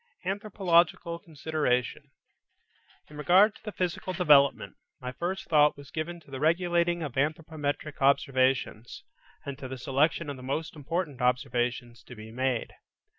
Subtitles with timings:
[0.25, 2.09] ANTHROPOLOGICAL CONSIDERATION
[3.07, 8.01] In regard to physical development, my first thought was given to the regulating of anthropometric
[8.01, 9.03] observations,
[9.45, 12.73] and to the selection of the most important observations to be made.